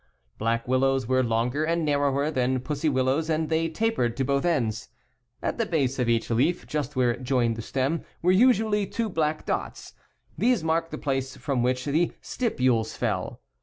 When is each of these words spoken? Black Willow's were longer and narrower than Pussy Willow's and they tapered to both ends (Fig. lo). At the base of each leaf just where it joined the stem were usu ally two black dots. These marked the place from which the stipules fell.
Black 0.39 0.67
Willow's 0.67 1.05
were 1.05 1.21
longer 1.23 1.63
and 1.63 1.85
narrower 1.85 2.31
than 2.31 2.59
Pussy 2.61 2.89
Willow's 2.89 3.29
and 3.29 3.49
they 3.49 3.69
tapered 3.69 4.17
to 4.17 4.23
both 4.25 4.45
ends 4.45 4.85
(Fig. 4.85 4.89
lo). 5.43 5.47
At 5.47 5.57
the 5.59 5.65
base 5.67 5.99
of 5.99 6.09
each 6.09 6.31
leaf 6.31 6.65
just 6.65 6.95
where 6.95 7.11
it 7.11 7.21
joined 7.21 7.55
the 7.55 7.61
stem 7.61 8.03
were 8.23 8.31
usu 8.31 8.65
ally 8.65 8.85
two 8.85 9.09
black 9.09 9.45
dots. 9.45 9.93
These 10.39 10.63
marked 10.63 10.89
the 10.89 10.97
place 10.97 11.37
from 11.37 11.61
which 11.61 11.85
the 11.85 12.13
stipules 12.23 12.97
fell. 12.97 13.41